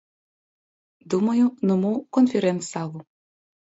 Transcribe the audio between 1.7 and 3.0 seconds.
мо ў канферэнц-залу.